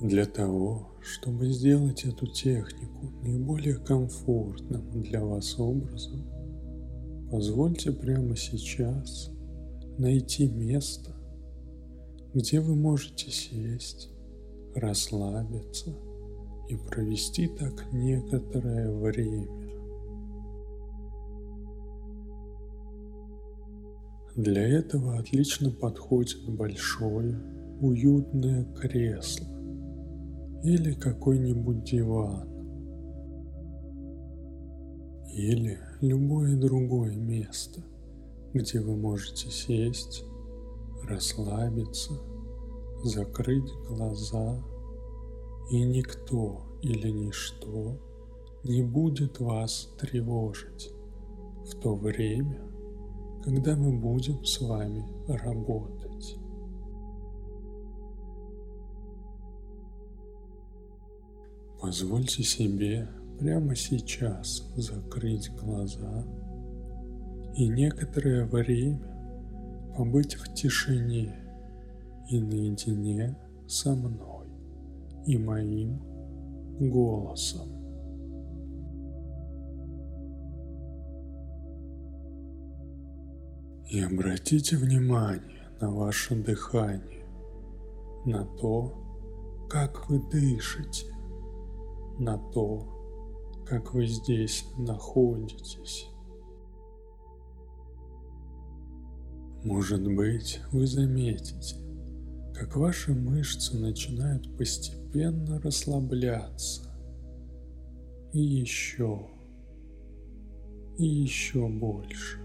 [0.00, 6.24] Для того, чтобы сделать эту технику наиболее комфортным для вас образом,
[7.30, 9.30] позвольте прямо сейчас
[9.98, 11.14] найти место,
[12.32, 14.08] где вы можете сесть,
[14.74, 15.94] расслабиться
[16.70, 19.48] и провести так некоторое время.
[24.34, 27.38] Для этого отлично подходит большое,
[27.82, 29.59] уютное кресло
[30.62, 32.48] или какой-нибудь диван,
[35.32, 37.82] или любое другое место,
[38.52, 40.24] где вы можете сесть,
[41.04, 42.12] расслабиться,
[43.04, 44.62] закрыть глаза,
[45.70, 47.98] и никто или ничто
[48.64, 50.92] не будет вас тревожить
[51.64, 52.60] в то время,
[53.44, 55.99] когда мы будем с вами работать.
[61.80, 66.24] Позвольте себе прямо сейчас закрыть глаза
[67.56, 69.00] и некоторое время
[69.96, 71.34] побыть в тишине
[72.28, 73.36] и наедине
[73.66, 74.46] со мной
[75.26, 75.98] и моим
[76.78, 77.68] голосом.
[83.88, 87.24] И обратите внимание на ваше дыхание,
[88.24, 88.94] на то,
[89.68, 91.09] как вы дышите,
[92.20, 92.86] на то,
[93.66, 96.06] как вы здесь находитесь.
[99.64, 101.76] Может быть, вы заметите,
[102.54, 106.82] как ваши мышцы начинают постепенно расслабляться.
[108.32, 109.26] И еще,
[110.98, 112.38] и еще больше.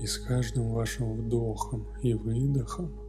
[0.00, 3.05] И с каждым вашим вдохом и выдохом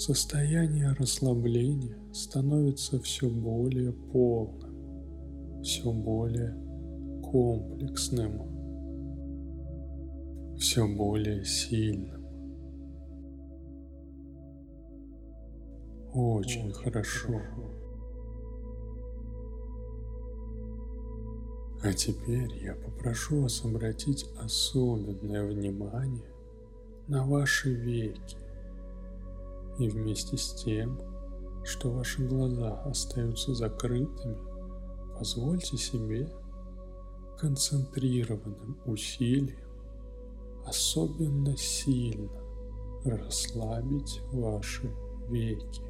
[0.00, 6.56] состояние расслабления становится все более полным, все более
[7.22, 8.40] комплексным,
[10.56, 12.24] все более сильным.
[16.14, 17.42] Очень хорошо.
[21.82, 26.32] А теперь я попрошу вас обратить особенное внимание
[27.06, 28.39] на ваши веки.
[29.80, 31.00] И вместе с тем,
[31.64, 34.38] что ваши глаза остаются закрытыми,
[35.18, 36.32] позвольте себе
[37.38, 39.58] концентрированным усилием
[40.64, 42.40] особенно сильно
[43.04, 44.88] расслабить ваши
[45.28, 45.82] веки.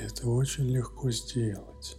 [0.00, 1.98] Это очень легко сделать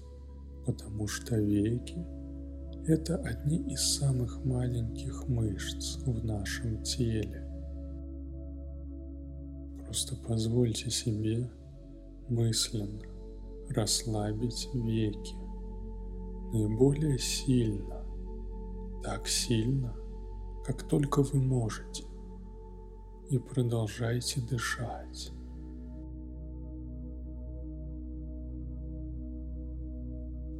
[0.67, 2.05] потому что веки–
[2.87, 7.46] это одни из самых маленьких мышц в нашем теле.
[9.87, 11.49] Просто позвольте себе
[12.27, 13.01] мысленно
[13.69, 15.33] расслабить веки
[16.51, 18.03] наиболее сильно,
[19.01, 19.95] так сильно,
[20.65, 22.03] как только вы можете,
[23.29, 25.31] и продолжайте дышать.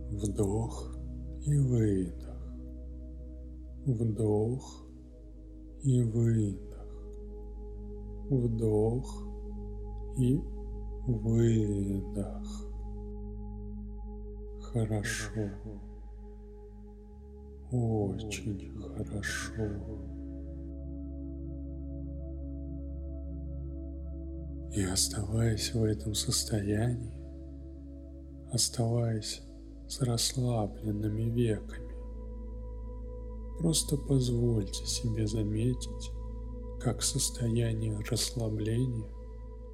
[0.09, 0.97] Вдох
[1.45, 2.53] и выдох.
[3.85, 4.87] Вдох
[5.83, 6.76] и выдох.
[8.29, 9.27] Вдох
[10.17, 10.41] и
[11.07, 12.67] выдох.
[14.61, 15.49] Хорошо.
[17.71, 19.63] Очень хорошо.
[24.73, 27.13] И оставаясь в этом состоянии,
[28.51, 29.41] оставаясь
[29.87, 31.95] с расслабленными веками.
[33.59, 36.11] Просто позвольте себе заметить,
[36.79, 39.09] как состояние расслабления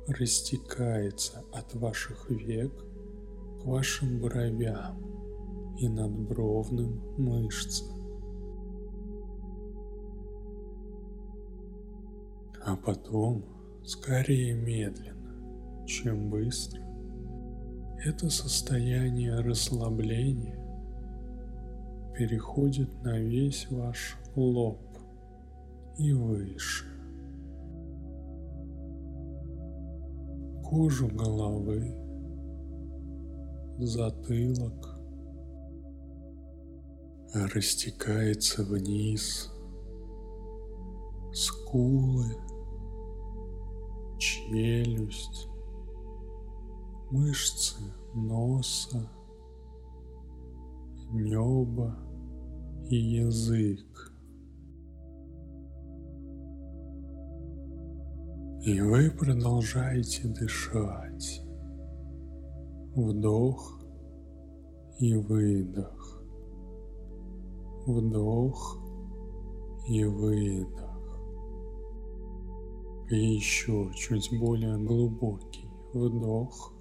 [0.07, 2.71] растекается от ваших век
[3.61, 7.87] к вашим бровям и надбровным мышцам.
[12.65, 13.43] А потом,
[13.85, 16.81] скорее медленно, чем быстро,
[18.05, 20.59] это состояние расслабления
[22.15, 24.79] переходит на весь ваш лоб
[25.97, 26.92] и выше.
[30.73, 31.93] Кожу головы,
[33.77, 34.97] затылок
[37.53, 39.51] растекается вниз,
[41.31, 42.25] скулы,
[44.17, 45.47] челюсть,
[47.11, 47.75] мышцы
[48.15, 49.11] носа,
[51.11, 51.95] небо
[52.89, 54.12] и язык.
[58.65, 61.41] И вы продолжаете дышать.
[62.95, 63.77] Вдох
[64.99, 66.23] и выдох.
[67.85, 68.79] Вдох
[69.89, 71.19] и выдох.
[73.09, 76.73] И еще чуть более глубокий вдох.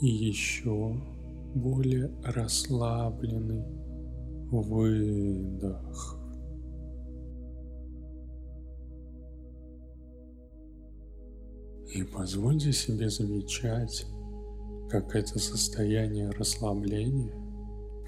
[0.00, 1.00] И еще
[1.54, 3.64] более расслабленный
[4.50, 6.27] выдох.
[11.94, 14.06] И позвольте себе замечать,
[14.90, 17.32] как это состояние расслабления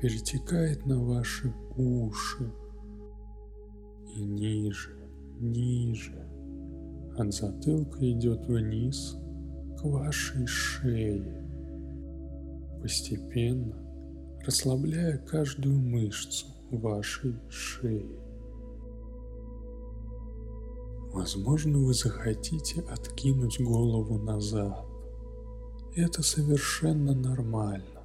[0.00, 2.52] перетекает на ваши уши
[4.14, 4.96] и ниже,
[5.38, 6.14] ниже.
[7.16, 9.16] От затылка идет вниз
[9.78, 11.46] к вашей шее,
[12.82, 13.76] постепенно
[14.44, 18.29] расслабляя каждую мышцу вашей шеи.
[21.20, 24.86] Возможно, вы захотите откинуть голову назад.
[25.94, 28.04] Это совершенно нормально.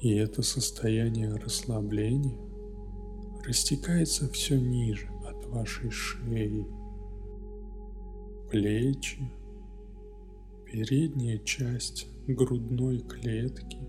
[0.00, 2.38] И это состояние расслабления
[3.44, 6.68] растекается все ниже от вашей шеи,
[8.48, 9.28] плечи,
[10.64, 13.80] передняя часть грудной клетки,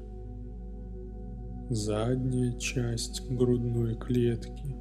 [1.70, 4.76] задняя часть грудной клетки,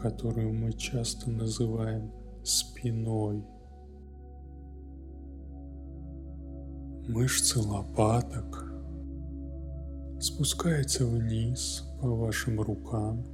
[0.00, 2.10] которую мы часто называем
[2.44, 3.44] спиной.
[7.08, 8.72] Мышцы лопаток
[10.20, 13.24] спускаются вниз по вашим рукам,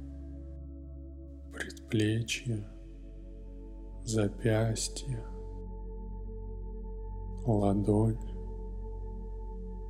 [1.53, 2.67] предплечья,
[4.03, 5.23] запястья,
[7.45, 8.17] ладонь,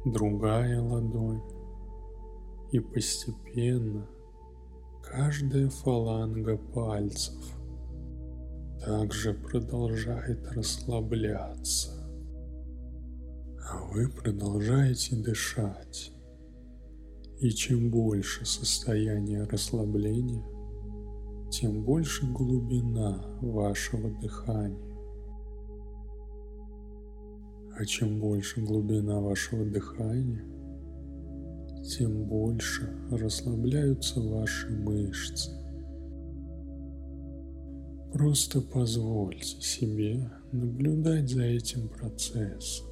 [0.05, 1.41] другая ладонь,
[2.71, 4.07] и постепенно
[5.01, 7.58] каждая фаланга пальцев
[8.89, 11.91] также продолжает расслабляться,
[13.59, 16.11] а вы продолжаете дышать.
[17.39, 20.43] И чем больше состояние расслабления,
[21.51, 24.97] тем больше глубина вашего дыхания.
[27.77, 30.43] А чем больше глубина вашего дыхания,
[31.83, 35.58] тем больше расслабляются ваши мышцы.
[38.13, 42.87] Просто позвольте себе наблюдать за этим процессом.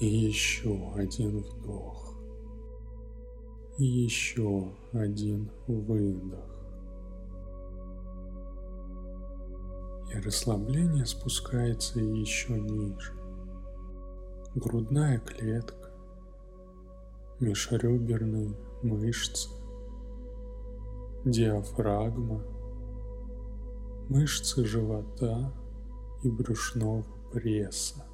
[0.00, 2.18] И еще один вдох.
[3.78, 6.48] И еще один выдох.
[10.12, 13.22] И расслабление спускается еще ниже
[14.54, 15.90] грудная клетка,
[17.40, 19.48] межреберные мышцы,
[21.24, 22.42] диафрагма,
[24.08, 25.52] мышцы живота
[26.24, 28.04] и брюшного пресса,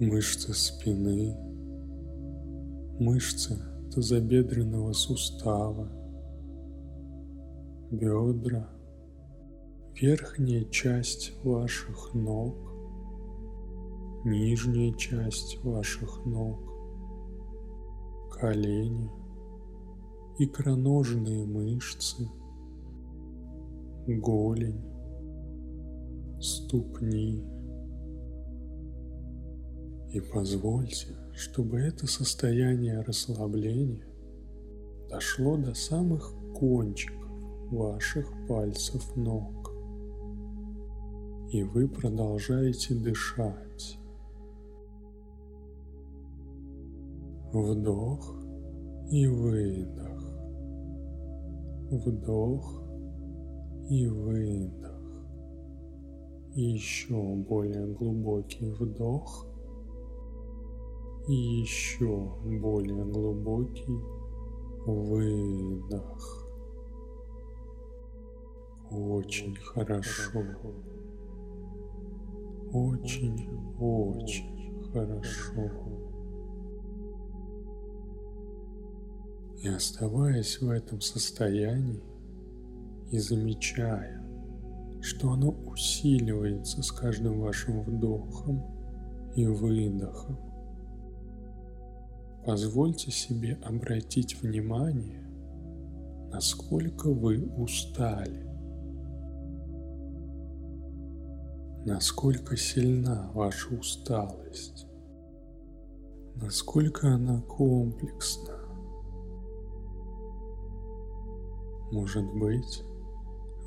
[0.00, 1.36] мышцы спины,
[2.98, 3.56] мышцы
[3.94, 5.88] тазобедренного сустава,
[7.92, 8.68] бедра,
[9.94, 12.56] верхняя часть ваших ног,
[14.24, 16.58] нижняя часть ваших ног,
[18.32, 19.08] колени,
[20.38, 22.28] икроножные мышцы,
[24.06, 24.82] голень,
[26.40, 27.44] ступни.
[30.12, 34.06] И позвольте, чтобы это состояние расслабления
[35.10, 37.18] дошло до самых кончиков
[37.70, 39.72] ваших пальцев ног.
[41.50, 43.98] И вы продолжаете дышать.
[47.52, 48.34] Вдох
[49.10, 50.17] и выдох.
[51.90, 52.82] Вдох
[53.88, 55.00] и выдох.
[56.54, 59.46] Еще более глубокий вдох.
[61.28, 62.30] Еще
[62.60, 64.02] более глубокий
[64.84, 66.48] выдох.
[68.90, 70.42] Очень хорошо.
[72.72, 74.48] Очень-очень
[74.92, 75.97] хорошо.
[79.60, 82.02] И оставаясь в этом состоянии
[83.10, 84.22] и замечая,
[85.00, 88.64] что оно усиливается с каждым вашим вдохом
[89.34, 90.38] и выдохом,
[92.46, 95.26] позвольте себе обратить внимание,
[96.30, 98.46] насколько вы устали,
[101.84, 104.86] насколько сильна ваша усталость,
[106.36, 108.57] насколько она комплексна
[111.90, 112.82] Может быть,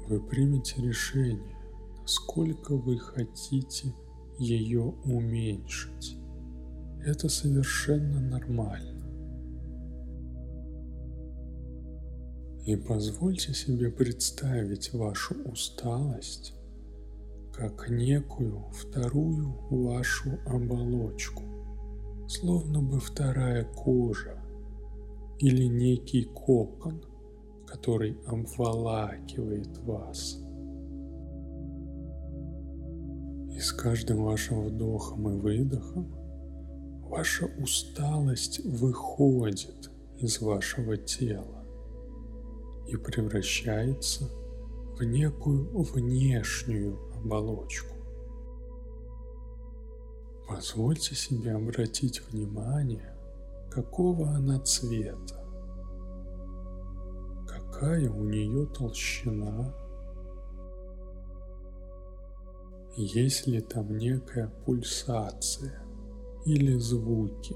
[0.08, 1.56] вы примете решение,
[2.02, 3.94] насколько вы хотите
[4.38, 6.18] ее уменьшить.
[7.04, 9.02] Это совершенно нормально.
[12.66, 16.54] И позвольте себе представить вашу усталость
[17.54, 21.44] как некую вторую вашу оболочку,
[22.28, 24.38] словно бы вторая кожа
[25.40, 27.04] или некий кокон,
[27.72, 30.38] который обволакивает вас.
[33.56, 36.12] И с каждым вашим вдохом и выдохом
[37.10, 41.64] ваша усталость выходит из вашего тела
[42.88, 44.30] и превращается
[44.98, 47.96] в некую внешнюю оболочку.
[50.48, 53.16] Позвольте себе обратить внимание,
[53.70, 55.41] какого она цвета,
[57.82, 59.74] какая у нее толщина,
[62.96, 65.84] есть ли там некая пульсация
[66.46, 67.56] или звуки.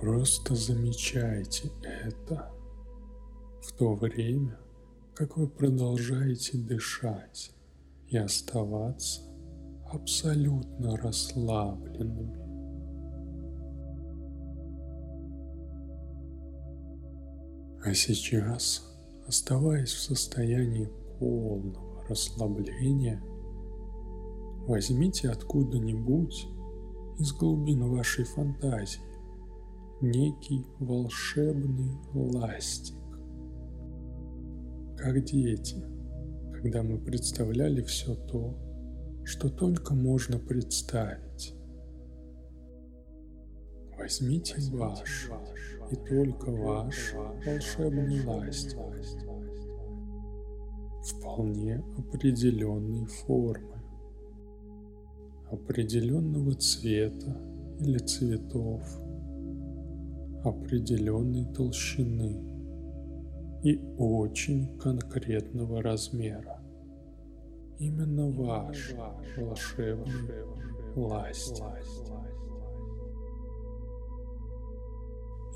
[0.00, 1.72] Просто замечайте
[2.04, 2.52] это
[3.62, 4.56] в то время,
[5.16, 7.50] как вы продолжаете дышать
[8.06, 9.22] и оставаться
[9.90, 12.47] абсолютно расслабленными.
[17.84, 18.84] А сейчас,
[19.26, 23.22] оставаясь в состоянии полного расслабления,
[24.66, 26.48] возьмите откуда-нибудь
[27.18, 29.00] из глубин вашей фантазии
[30.00, 32.96] некий волшебный ластик.
[34.96, 35.84] Как дети,
[36.52, 38.56] когда мы представляли все то,
[39.24, 41.54] что только можно представить.
[43.96, 45.30] Возьмите ваш
[45.90, 47.14] и только ваш
[47.44, 48.78] волшебный ластик
[51.02, 53.82] вполне определенной формы,
[55.50, 57.36] определенного цвета
[57.80, 58.82] или цветов,
[60.44, 62.54] определенной толщины–
[63.62, 66.60] и очень конкретного размера.
[67.78, 68.94] Именно ваш
[69.36, 70.44] волшебный
[70.94, 71.64] ластик.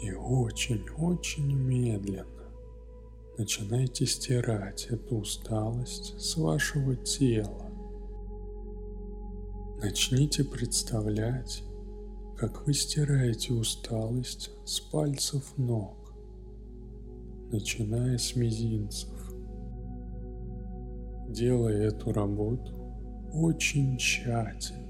[0.03, 2.27] И очень-очень медленно
[3.39, 7.71] начинайте стирать эту усталость с вашего тела.
[9.83, 11.63] Начните представлять,
[12.37, 16.03] как вы стираете усталость с пальцев ног
[17.53, 19.11] начиная с мизинцев.
[21.29, 22.73] Делая эту работу
[23.35, 24.81] очень тщательно.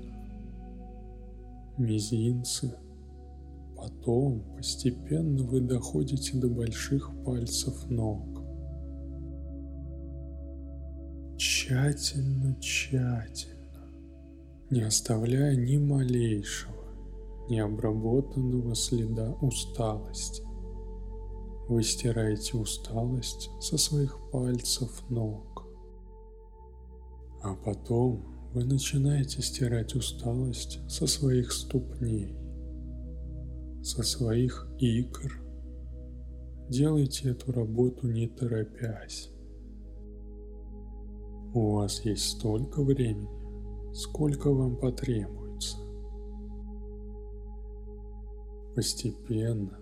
[1.76, 2.72] Мизинцы.
[3.82, 8.22] Потом постепенно вы доходите до больших пальцев ног.
[11.36, 13.90] Тщательно, тщательно,
[14.70, 16.76] не оставляя ни малейшего,
[17.48, 20.44] необработанного следа усталости.
[21.68, 25.66] Вы стираете усталость со своих пальцев ног.
[27.42, 32.41] А потом вы начинаете стирать усталость со своих ступней,
[33.82, 35.42] со своих икр.
[36.68, 39.30] Делайте эту работу не торопясь.
[41.52, 43.28] У вас есть столько времени,
[43.92, 45.76] сколько вам потребуется.
[48.74, 49.78] Постепенно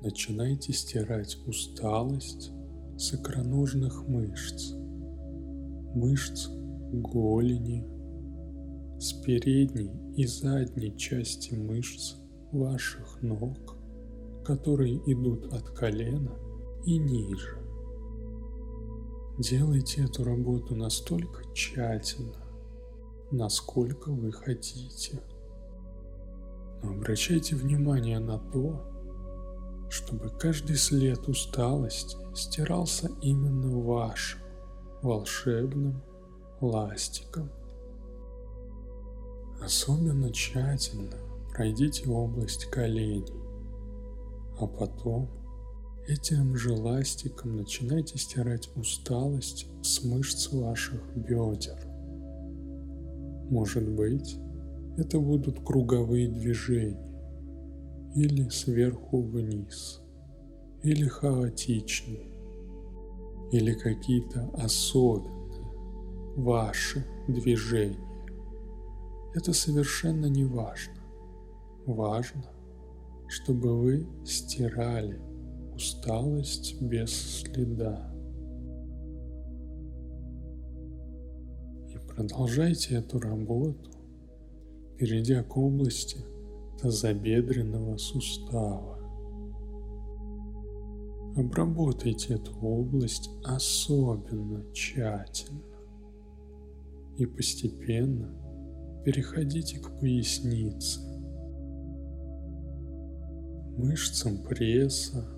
[0.00, 2.50] начинайте стирать усталость
[2.96, 4.72] с икроножных мышц,
[5.94, 6.48] мышц
[6.92, 7.86] голени,
[8.98, 12.21] с передней и задней части мышц
[12.52, 13.76] ваших ног,
[14.44, 16.32] которые идут от колена
[16.84, 17.58] и ниже.
[19.38, 22.44] Делайте эту работу настолько тщательно,
[23.30, 25.22] насколько вы хотите.
[26.82, 28.84] Но обращайте внимание на то,
[29.88, 34.40] чтобы каждый след усталости стирался именно вашим
[35.02, 36.02] волшебным
[36.60, 37.50] ластиком.
[39.62, 43.24] Особенно тщательно пройдите область коленей,
[44.58, 45.28] а потом
[46.06, 51.78] этим же ластиком начинайте стирать усталость с мышц ваших бедер.
[53.50, 54.38] Может быть,
[54.96, 57.12] это будут круговые движения,
[58.14, 60.00] или сверху вниз,
[60.82, 62.32] или хаотичные,
[63.52, 65.42] или какие-то особенные
[66.36, 67.98] ваши движения.
[69.34, 71.01] Это совершенно не важно.
[71.86, 72.44] Важно,
[73.28, 75.20] чтобы вы стирали
[75.74, 78.12] усталость без следа.
[81.88, 83.90] И продолжайте эту работу,
[84.96, 86.18] перейдя к области
[86.80, 88.98] тазобедренного сустава.
[91.34, 95.62] Обработайте эту область особенно тщательно
[97.16, 98.30] и постепенно
[99.04, 101.00] переходите к пояснице,
[103.76, 105.28] мышцам пресса,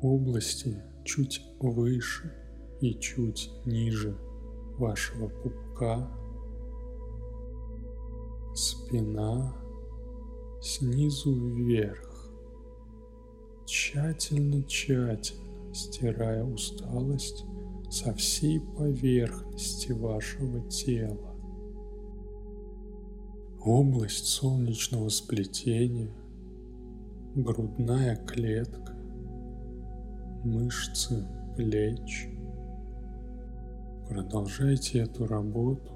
[0.00, 2.32] области чуть выше
[2.80, 4.16] и чуть ниже
[4.78, 6.10] вашего пупка,
[8.54, 9.54] спина
[10.60, 12.12] снизу вверх
[13.66, 15.42] тщательно-тщательно
[15.74, 17.44] стирая усталость
[17.90, 21.34] со всей поверхности вашего тела.
[23.64, 26.12] Область солнечного сплетения,
[27.34, 28.92] грудная клетка,
[30.44, 32.28] мышцы плеч.
[34.06, 35.92] Продолжайте эту работу,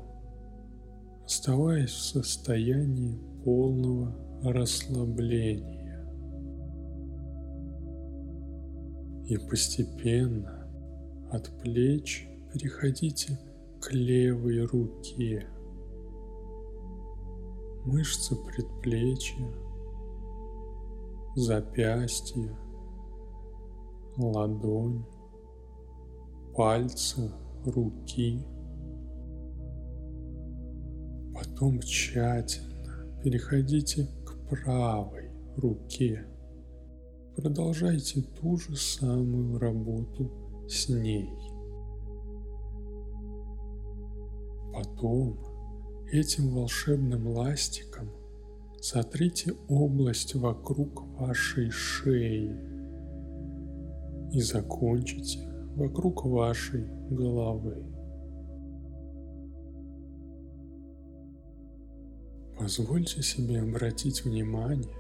[1.27, 6.03] оставаясь в состоянии полного расслабления.
[9.29, 10.67] И постепенно
[11.31, 13.39] от плеч переходите
[13.83, 15.47] к левой руке.
[17.85, 19.45] Мышцы предплечья,
[21.37, 22.51] запястья,
[24.17, 25.05] ладонь,
[26.55, 27.31] пальцы
[27.67, 28.43] руки.
[31.35, 36.27] Потом тщательно переходите к правой руке.
[37.37, 40.31] Продолжайте ту же самую работу
[40.67, 41.31] с ней.
[44.73, 45.39] Потом
[46.11, 48.09] этим волшебным ластиком
[48.89, 52.57] сотрите область вокруг вашей шеи
[54.33, 55.41] и закончите
[55.75, 57.85] вокруг вашей головы.
[62.57, 64.95] Позвольте себе обратить внимание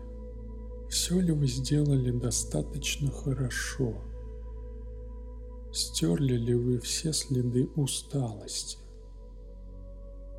[0.90, 3.94] все ли вы сделали достаточно хорошо?
[5.72, 8.79] Стерли ли вы все следы усталости?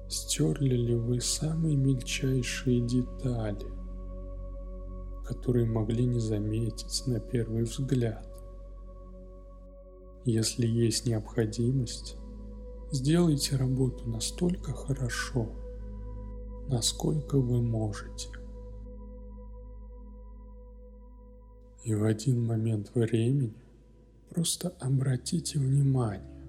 [0.09, 3.65] Стерли ли вы самые мельчайшие детали,
[5.25, 8.25] которые могли не заметить на первый взгляд?
[10.23, 12.15] Если есть необходимость,
[12.91, 15.49] сделайте работу настолько хорошо,
[16.69, 18.29] насколько вы можете.
[21.83, 23.53] И в один момент времени
[24.29, 26.41] просто обратите внимание,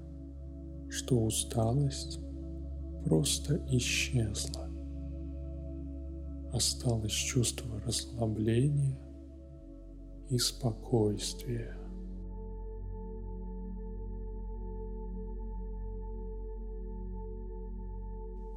[0.91, 2.21] что усталость
[3.05, 4.69] просто исчезла.
[6.53, 8.99] Осталось чувство расслабления
[10.31, 11.77] и спокойствия.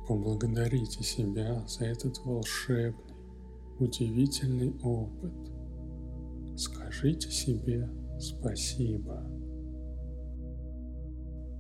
[0.07, 3.15] Поблагодарите себя за этот волшебный,
[3.79, 5.33] удивительный опыт–
[6.61, 9.25] Скажите себе спасибо.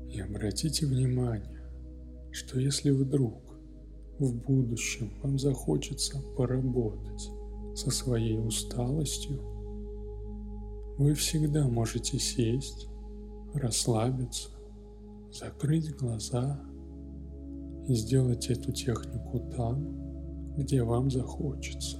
[0.09, 1.50] И обратите внимание,
[2.31, 3.35] что если вдруг
[4.19, 7.29] в будущем вам захочется поработать
[7.75, 9.41] со своей усталостью,
[10.97, 12.87] вы всегда можете сесть,
[13.53, 14.49] расслабиться,
[15.31, 16.61] закрыть глаза
[17.87, 21.97] и сделать эту технику там, где вам захочется.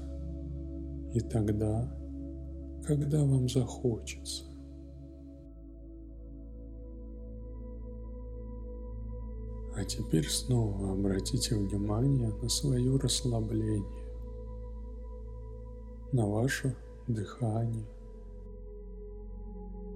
[1.14, 1.92] И тогда
[2.84, 4.46] когда вам захочется.
[9.76, 13.86] А теперь снова обратите внимание на свое расслабление,
[16.12, 16.76] на ваше
[17.08, 17.88] дыхание.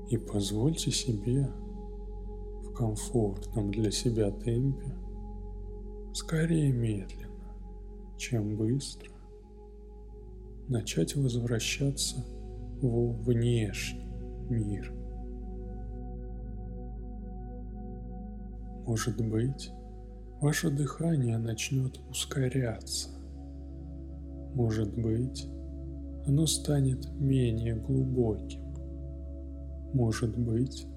[0.10, 1.52] И позвольте себе
[2.64, 4.96] в комфортном для себя темпе,
[6.14, 7.36] скорее медленно,
[8.18, 9.12] чем быстро,
[10.70, 12.26] начать возвращаться
[12.82, 14.08] во внешний
[14.50, 15.05] мир.
[18.86, 19.72] Может быть,
[20.42, 23.10] ваше дыхание начнет ускоряться.
[24.54, 25.48] Может быть,
[26.26, 28.64] оно станет менее глубоким.
[29.94, 30.88] Может быть,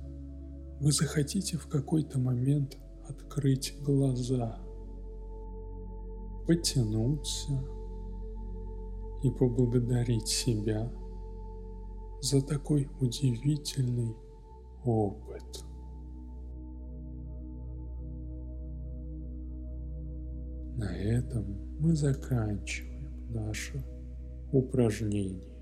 [0.81, 4.59] вы захотите в какой-то момент открыть глаза,
[6.46, 7.53] потянуться
[9.22, 10.90] и поблагодарить себя–
[12.20, 14.16] за такой удивительный
[14.85, 15.64] опыт.
[20.79, 21.45] На этом
[21.81, 23.85] мы заканчиваем наше
[24.53, 25.58] упражнение.